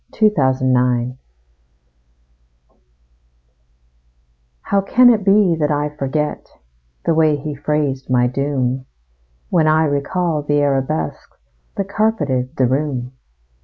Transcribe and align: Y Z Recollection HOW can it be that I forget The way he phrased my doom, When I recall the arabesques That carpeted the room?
Y 0.13 0.17
Z 0.17 0.31
Recollection 0.35 1.19
HOW 4.61 4.81
can 4.81 5.11
it 5.11 5.23
be 5.23 5.55
that 5.59 5.69
I 5.69 5.89
forget 5.89 6.47
The 7.05 7.13
way 7.13 7.35
he 7.35 7.53
phrased 7.53 8.09
my 8.09 8.25
doom, 8.25 8.87
When 9.49 9.67
I 9.67 9.83
recall 9.85 10.41
the 10.41 10.59
arabesques 10.59 11.37
That 11.77 11.89
carpeted 11.89 12.55
the 12.55 12.65
room? 12.65 13.11